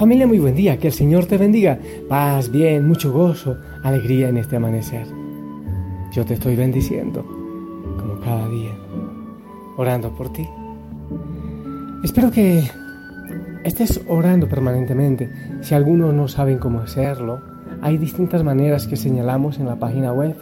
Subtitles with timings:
[0.00, 1.78] Familia, muy buen día, que el Señor te bendiga.
[2.08, 5.06] Paz, bien, mucho gozo, alegría en este amanecer.
[6.10, 8.70] Yo te estoy bendiciendo, como cada día,
[9.76, 10.48] orando por ti.
[12.02, 12.64] Espero que
[13.62, 15.30] estés orando permanentemente.
[15.60, 17.42] Si algunos no saben cómo hacerlo,
[17.82, 20.34] hay distintas maneras que señalamos en la página web.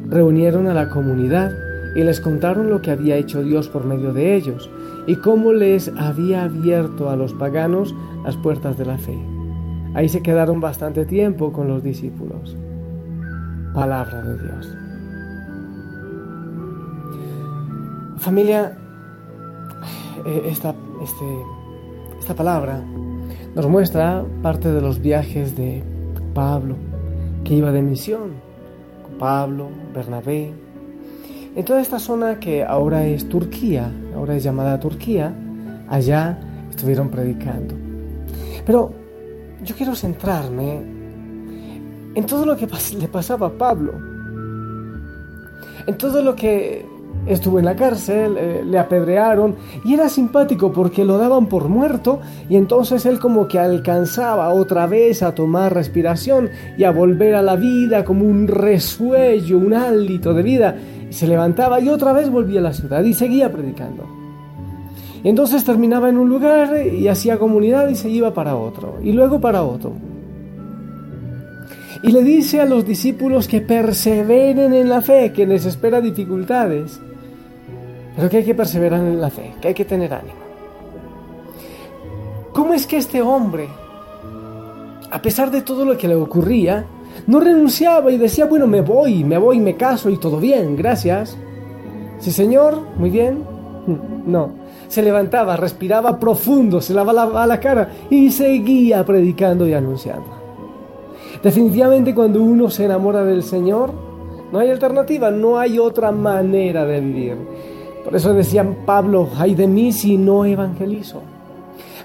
[0.08, 1.52] reunieron a la comunidad
[1.94, 4.70] y les contaron lo que había hecho Dios por medio de ellos
[5.06, 7.94] y cómo les había abierto a los paganos
[8.24, 9.18] las puertas de la fe.
[9.94, 12.56] Ahí se quedaron bastante tiempo con los discípulos.
[13.72, 14.76] Palabra de Dios.
[18.18, 18.76] Familia,
[20.26, 21.24] eh, esta, este,
[22.18, 22.82] esta palabra
[23.54, 25.82] nos muestra parte de los viajes de
[26.34, 26.76] Pablo,
[27.44, 28.45] que iba de misión,
[29.18, 30.52] Pablo, Bernabé,
[31.54, 35.34] en toda esta zona que ahora es Turquía, ahora es llamada Turquía,
[35.88, 36.38] allá
[36.70, 37.74] estuvieron predicando.
[38.66, 38.92] Pero
[39.64, 40.82] yo quiero centrarme
[42.14, 42.68] en todo lo que
[42.98, 43.92] le pasaba a Pablo,
[45.86, 46.84] en todo lo que
[47.26, 52.20] estuvo en la cárcel, eh, le apedrearon y era simpático porque lo daban por muerto
[52.48, 57.42] y entonces él como que alcanzaba otra vez a tomar respiración y a volver a
[57.42, 60.76] la vida como un resuello, un hálito de vida.
[61.10, 64.06] Se levantaba y otra vez volvía a la ciudad y seguía predicando.
[65.24, 69.40] entonces terminaba en un lugar y hacía comunidad y se iba para otro y luego
[69.40, 69.92] para otro.
[72.02, 77.00] Y le dice a los discípulos que perseveren en la fe, que les espera dificultades
[78.16, 80.46] pero que hay que perseverar en la fe, que hay que tener ánimo.
[82.52, 83.68] ¿Cómo es que este hombre,
[85.10, 86.86] a pesar de todo lo que le ocurría,
[87.26, 91.36] no renunciaba y decía, bueno, me voy, me voy, me caso y todo bien, gracias?
[92.18, 93.44] Sí, señor, muy bien.
[94.26, 94.50] No,
[94.88, 100.36] se levantaba, respiraba profundo, se lavaba la cara y seguía predicando y anunciando.
[101.42, 103.92] Definitivamente cuando uno se enamora del Señor,
[104.50, 107.36] no hay alternativa, no hay otra manera de vivir.
[108.06, 111.22] Por eso decían Pablo, ay de mí si no evangelizo.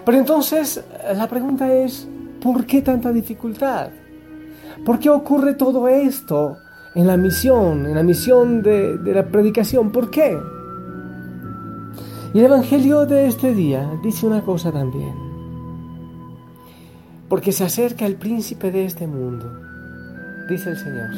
[0.03, 0.83] Pero entonces
[1.15, 2.07] la pregunta es,
[2.41, 3.89] ¿por qué tanta dificultad?
[4.83, 6.57] ¿Por qué ocurre todo esto
[6.95, 9.91] en la misión, en la misión de, de la predicación?
[9.91, 10.39] ¿Por qué?
[12.33, 15.13] Y el Evangelio de este día dice una cosa también.
[17.29, 19.45] Porque se acerca el príncipe de este mundo,
[20.49, 21.09] dice el Señor.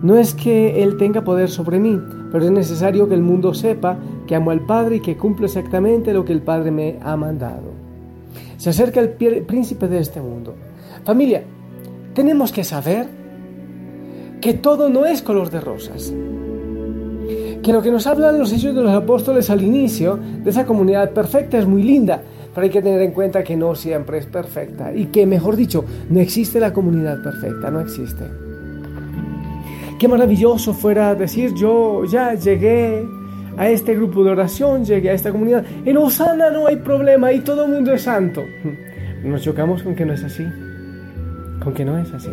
[0.00, 2.00] No es que Él tenga poder sobre mí,
[2.30, 6.12] pero es necesario que el mundo sepa que amo al Padre y que cumplo exactamente
[6.12, 7.72] lo que el Padre me ha mandado.
[8.56, 10.54] Se acerca el príncipe de este mundo.
[11.04, 11.44] Familia,
[12.14, 13.06] tenemos que saber
[14.40, 16.12] que todo no es color de rosas.
[17.62, 21.10] Que lo que nos hablan los hechos de los apóstoles al inicio de esa comunidad
[21.10, 22.22] perfecta es muy linda,
[22.54, 25.84] pero hay que tener en cuenta que no siempre es perfecta y que, mejor dicho,
[26.08, 28.45] no existe la comunidad perfecta, no existe.
[29.98, 33.06] Qué maravilloso fuera decir yo ya llegué
[33.56, 35.64] a este grupo de oración, llegué a esta comunidad.
[35.84, 38.44] En Osana no hay problema y todo el mundo es santo.
[39.24, 40.46] Nos chocamos con que no es así.
[41.62, 42.30] Con que no es así.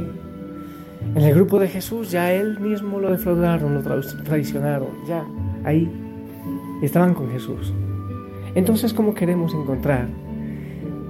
[1.16, 5.24] En el grupo de Jesús ya él mismo lo defraudaron, lo traicionaron, ya,
[5.64, 5.90] ahí.
[6.82, 7.74] estaban con Jesús.
[8.56, 10.08] Entonces, ¿cómo queremos encontrar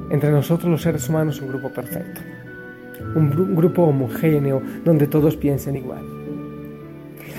[0.10, 2.22] entre nosotros los seres humanos un grupo perfecto?
[3.16, 6.04] Un, grupo homogéneo donde todos piensen igual.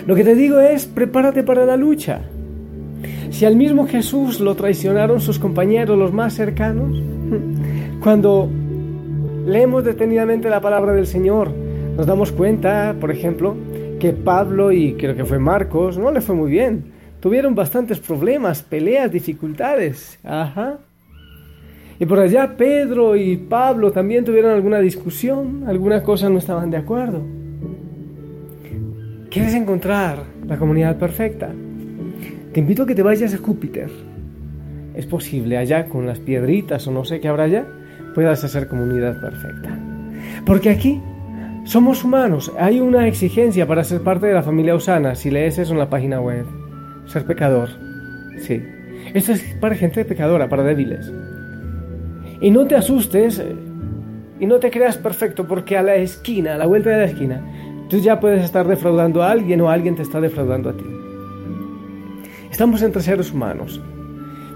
[0.06, 2.20] Lo que te digo es, prepárate para la lucha.
[3.30, 7.02] Si al mismo Jesús lo traicionaron sus compañeros, los más cercanos,
[8.00, 8.48] cuando
[9.46, 11.50] leemos detenidamente la palabra del Señor,
[11.96, 13.56] nos damos cuenta, por ejemplo,
[13.98, 16.92] que Pablo y creo que fue Marcos no le fue muy bien.
[17.20, 20.18] Tuvieron bastantes problemas, peleas, dificultades.
[20.22, 20.78] Ajá.
[21.98, 26.76] Y por allá Pedro y Pablo también tuvieron alguna discusión, alguna cosa no estaban de
[26.76, 27.22] acuerdo.
[29.34, 31.50] ¿Quieres encontrar la comunidad perfecta?
[32.52, 33.90] Te invito a que te vayas a Júpiter.
[34.94, 37.66] Es posible allá con las piedritas o no sé qué habrá allá,
[38.14, 39.76] puedas hacer comunidad perfecta.
[40.46, 41.02] Porque aquí
[41.64, 45.72] somos humanos, hay una exigencia para ser parte de la familia Osana, si lees eso
[45.72, 46.46] en la página web.
[47.06, 47.70] Ser pecador,
[48.38, 48.62] sí.
[49.14, 51.12] Esto es para gente pecadora, para débiles.
[52.40, 53.56] Y no te asustes eh,
[54.38, 57.42] y no te creas perfecto porque a la esquina, a la vuelta de la esquina,
[57.88, 60.84] tú ya puedes estar defraudando a alguien o alguien te está defraudando a ti.
[62.50, 63.80] Estamos entre seres humanos.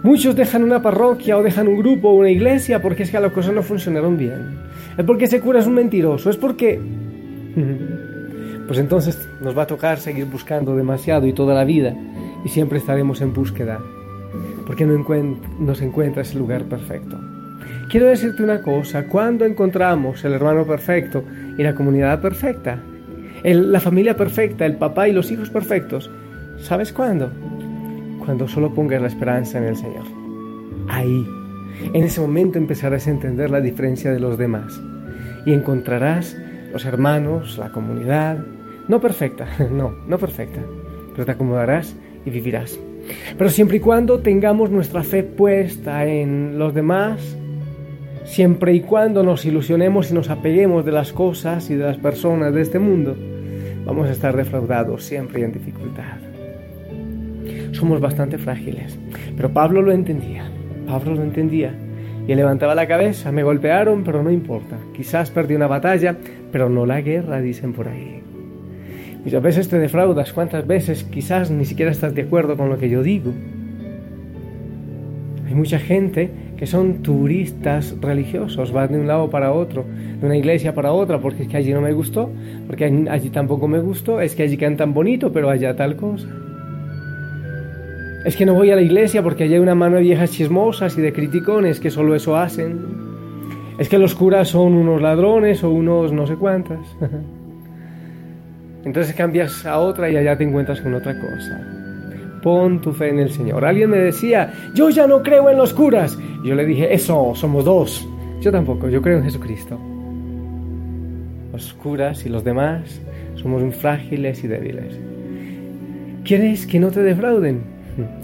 [0.03, 3.33] Muchos dejan una parroquia o dejan un grupo o una iglesia porque es que las
[3.33, 4.59] cosas no funcionaron bien.
[4.97, 6.31] Es porque ese cura es un mentiroso.
[6.31, 6.81] Es porque...
[8.67, 11.97] Pues entonces nos va a tocar seguir buscando demasiado y toda la vida
[12.45, 13.81] y siempre estaremos en búsqueda
[14.67, 15.03] porque no
[15.59, 17.19] nos encuentra ese lugar perfecto.
[17.91, 21.25] Quiero decirte una cosa, cuando encontramos el hermano perfecto
[21.57, 22.79] y la comunidad perfecta,
[23.43, 26.11] la familia perfecta, el papá y los hijos perfectos,
[26.59, 27.31] ¿sabes cuándo?
[28.25, 30.05] Cuando solo pongas la esperanza en el Señor.
[30.89, 31.27] Ahí,
[31.93, 34.81] en ese momento empezarás a entender la diferencia de los demás
[35.47, 36.37] y encontrarás
[36.73, 38.39] los hermanos, la comunidad,
[38.89, 40.61] no perfecta, no, no perfecta,
[41.13, 41.95] pero te acomodarás
[42.25, 42.79] y vivirás.
[43.37, 47.37] Pero siempre y cuando tengamos nuestra fe puesta en los demás,
[48.29, 52.53] siempre y cuando nos ilusionemos y nos apeguemos de las cosas y de las personas
[52.55, 53.17] de este mundo,
[53.85, 56.19] vamos a estar defraudados siempre y en dificultad.
[57.73, 58.99] Somos bastante frágiles,
[59.37, 60.51] pero Pablo lo entendía,
[60.87, 61.75] Pablo lo entendía
[62.27, 66.17] y levantaba la cabeza, me golpearon, pero no importa, quizás perdí una batalla,
[66.53, 68.23] pero no la guerra, dicen por ahí.
[69.25, 72.91] Muchas veces te defraudas, cuántas veces quizás ni siquiera estás de acuerdo con lo que
[72.91, 73.33] yo digo.
[75.49, 79.87] Hay mucha gente que son turistas religiosos, van de un lado para otro,
[80.21, 82.31] de una iglesia para otra, porque es que allí no me gustó,
[82.67, 86.29] porque allí tampoco me gustó, es que allí cantan bonito, pero allá tal cosa.
[88.27, 90.99] Es que no voy a la iglesia porque allí hay una mano de viejas chismosas
[90.99, 92.79] y de criticones que solo eso hacen.
[93.79, 96.81] Es que los curas son unos ladrones o unos no sé cuántas.
[98.85, 101.78] Entonces cambias a otra y allá te encuentras con otra cosa.
[102.43, 103.65] Pon tu fe en el Señor.
[103.65, 106.19] Alguien me decía, yo ya no creo en los curas.
[106.45, 108.07] yo le dije, eso, somos dos.
[108.41, 109.79] Yo tampoco, yo creo en Jesucristo.
[111.53, 113.01] Los curas y los demás
[113.35, 114.99] somos frágiles y débiles.
[116.25, 117.63] ¿Quieres que no te defrauden?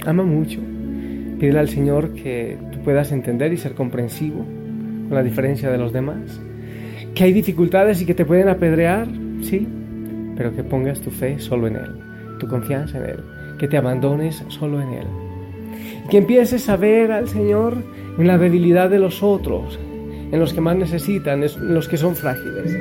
[0.06, 0.60] Ama mucho.
[1.40, 4.44] Pídele al Señor que tú puedas entender y ser comprensivo
[5.08, 6.40] con la diferencia de los demás.
[7.14, 9.08] Que hay dificultades y que te pueden apedrear,
[9.40, 9.66] sí,
[10.36, 11.90] pero que pongas tu fe solo en Él,
[12.38, 13.20] tu confianza en Él
[13.64, 15.06] que te abandones solo en Él.
[16.10, 17.78] Que empieces a ver al Señor
[18.18, 19.78] en la debilidad de los otros,
[20.30, 22.76] en los que más necesitan, en los que son frágiles.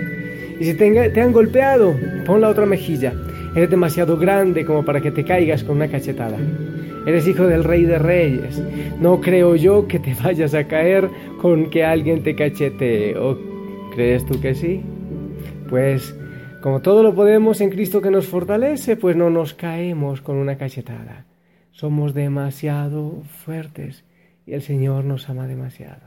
[0.60, 3.14] Y si te, te han golpeado, pon la otra mejilla.
[3.56, 6.38] Eres demasiado grande como para que te caigas con una cachetada.
[7.06, 8.62] Eres hijo del rey de reyes.
[9.00, 11.10] No creo yo que te vayas a caer
[11.42, 13.18] con que alguien te cachete.
[13.18, 13.38] ¿O
[13.96, 14.82] crees tú que sí?
[15.70, 16.14] Pues
[16.64, 20.58] como todo lo podemos en Cristo que nos fortalece, pues no nos caemos con una
[20.58, 21.26] cachetada.
[21.72, 24.06] Somos demasiado fuertes
[24.46, 26.00] y el Señor nos ama demasiado.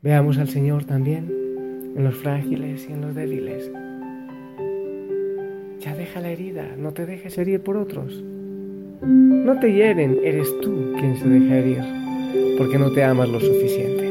[0.00, 1.30] Veamos al Señor también
[1.94, 3.70] en los frágiles y en los débiles.
[5.80, 8.24] Ya deja la herida, no te dejes herir por otros.
[9.02, 11.84] No te hieren, eres tú quien se deja herir,
[12.56, 14.08] porque no te amas lo suficiente.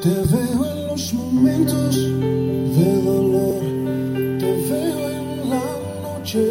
[0.00, 2.39] Te veo en los momentos
[2.80, 3.62] de dolor,
[4.38, 5.68] te veo en la
[6.06, 6.46] noche,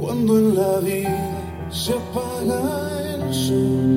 [0.00, 1.28] cuando en la vida
[1.70, 2.60] se apaga
[3.12, 3.88] el sol.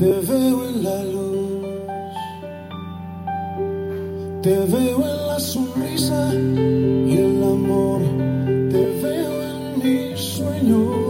[0.00, 1.66] Te veo en la luz,
[4.42, 6.34] te veo en la sonrisa
[7.10, 8.00] y el amor,
[8.72, 11.09] te veo en mis sueños.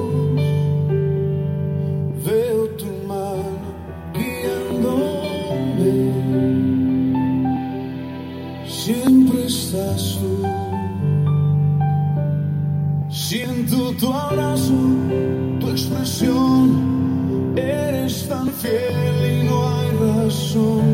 [18.60, 20.84] Fiel y no hay razón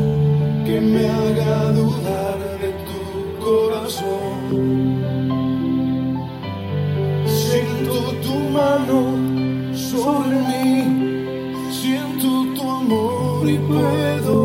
[0.65, 2.99] que me haga dudar de tu
[3.45, 4.39] corazón.
[7.25, 7.95] Siento
[8.25, 8.99] tu mano
[9.89, 10.75] sobre mí,
[11.81, 14.36] siento tu amor y puedo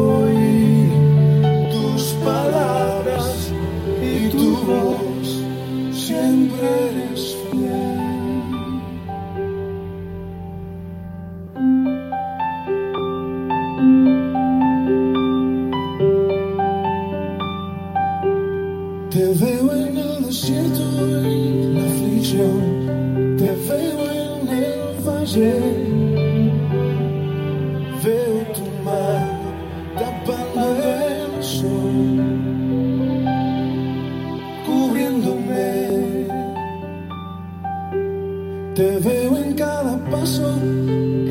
[38.75, 40.51] Te veo en cada paso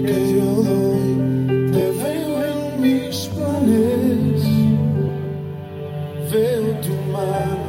[0.06, 4.44] que yo doy, te veo en mis planes.
[6.32, 7.66] Veo tu mano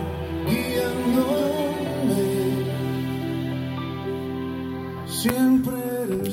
[0.46, 2.22] guiándome.
[5.06, 5.72] Siempre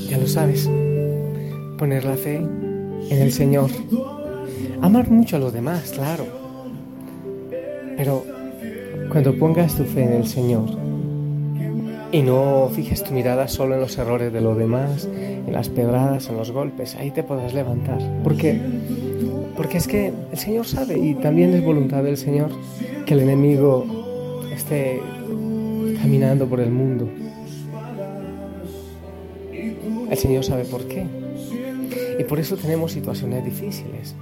[0.10, 0.69] Ya lo sabes,
[1.77, 3.69] poner la fe en el Señor.
[4.81, 6.25] Amar mucho a los demás, claro.
[7.96, 8.25] Pero
[9.10, 10.89] cuando pongas tu fe en el Señor
[12.11, 16.27] y no fijes tu mirada solo en los errores de los demás, en las pedradas,
[16.29, 17.99] en los golpes, ahí te podrás levantar.
[18.23, 18.59] Porque,
[19.55, 22.49] porque es que el Señor sabe y también es voluntad del Señor
[23.05, 23.85] que el enemigo
[24.51, 25.01] esté
[26.01, 27.07] caminando por el mundo.
[30.09, 31.05] El Señor sabe por qué.
[32.17, 34.15] Y por eso tenemos situaciones difíciles.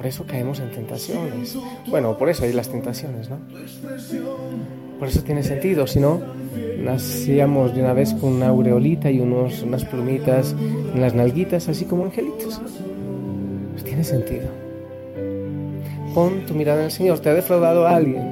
[0.00, 1.58] Por eso caemos en tentaciones.
[1.86, 3.36] Bueno, por eso hay las tentaciones, ¿no?
[4.98, 5.86] Por eso tiene sentido.
[5.86, 6.22] Si no,
[6.78, 10.56] nacíamos de una vez con una aureolita y unos, unas plumitas
[10.94, 12.62] en las nalguitas, así como angelitos.
[13.72, 14.48] Pues tiene sentido.
[16.14, 17.18] Pon tu mirada en el Señor.
[17.18, 18.22] ¿Te ha defraudado alguien?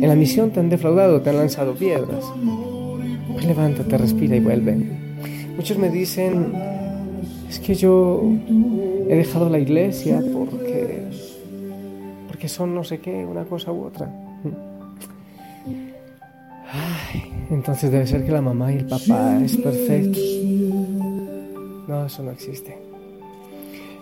[0.00, 2.24] En la misión te han defraudado, te han lanzado piedras.
[3.32, 4.76] Pues levántate, respira y vuelve.
[5.56, 6.52] Muchos me dicen,
[7.48, 8.22] es que yo
[9.08, 11.02] he dejado la iglesia porque,
[12.28, 14.10] porque son no sé qué, una cosa u otra.
[16.70, 20.18] Ay, entonces debe ser que la mamá y el papá es perfecto.
[21.88, 22.76] No, eso no existe.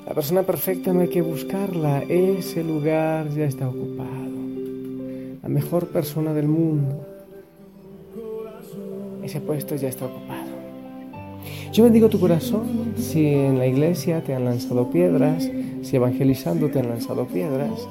[0.06, 4.10] La persona perfecta no hay que buscarla, ese lugar ya está ocupado.
[5.42, 7.06] La mejor persona del mundo,
[9.22, 10.35] ese puesto ya está ocupado.
[11.72, 15.48] Yo bendigo tu corazón si en la iglesia te han lanzado piedras,
[15.82, 17.86] si evangelizando te han lanzado piedras,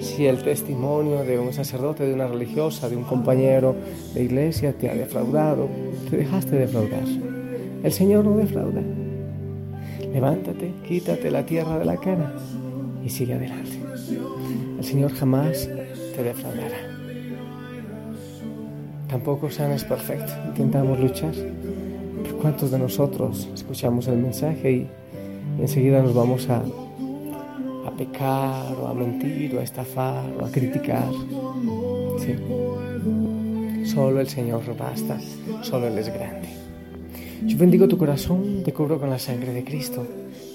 [0.00, 3.74] si el testimonio de un sacerdote, de una religiosa, de un compañero
[4.14, 5.68] de iglesia te ha defraudado,
[6.08, 7.04] te dejaste defraudar.
[7.82, 8.82] El Señor no defrauda.
[10.12, 12.34] Levántate, quítate la tierra de la cara
[13.04, 13.78] y sigue adelante.
[14.78, 15.68] El Señor jamás
[16.14, 16.78] te defraudará.
[19.08, 20.32] Tampoco San es perfecto.
[20.46, 21.32] Intentamos luchar.
[22.40, 24.88] ¿Cuántos de nosotros escuchamos el mensaje y
[25.60, 26.62] enseguida nos vamos a,
[27.86, 31.08] a pecar o a mentir o a estafar o a criticar?
[32.18, 32.34] Sí.
[33.84, 35.18] Solo el Señor basta.
[35.62, 36.48] Solo Él es grande.
[37.46, 40.06] Yo bendigo tu corazón, te cubro con la sangre de Cristo,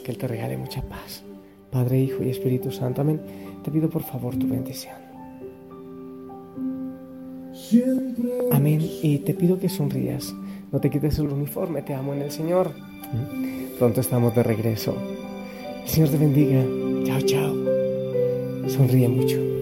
[0.03, 1.23] que Él te regale mucha paz.
[1.71, 3.21] Padre, Hijo y Espíritu Santo, amén.
[3.63, 4.95] Te pido por favor tu bendición.
[8.51, 8.81] Amén.
[9.01, 10.33] Y te pido que sonrías.
[10.73, 12.71] No te quites el uniforme, te amo en el Señor.
[13.77, 14.97] Pronto estamos de regreso.
[15.83, 16.63] El Señor te bendiga.
[17.05, 17.55] Chao, chao.
[18.67, 19.52] Sonríe mucho.